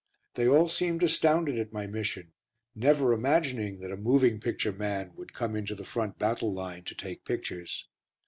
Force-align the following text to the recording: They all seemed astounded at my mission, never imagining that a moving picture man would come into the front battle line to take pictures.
They 0.33 0.47
all 0.47 0.67
seemed 0.67 1.03
astounded 1.03 1.59
at 1.59 1.71
my 1.71 1.85
mission, 1.85 2.33
never 2.73 3.13
imagining 3.13 3.81
that 3.81 3.91
a 3.91 3.95
moving 3.97 4.39
picture 4.39 4.71
man 4.71 5.11
would 5.13 5.31
come 5.35 5.55
into 5.55 5.75
the 5.75 5.85
front 5.85 6.17
battle 6.17 6.51
line 6.51 6.85
to 6.85 6.95
take 6.95 7.23
pictures. 7.23 7.87